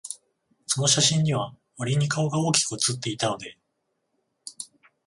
[0.65, 3.59] その写真には、わりに顔が大きく写っていたので、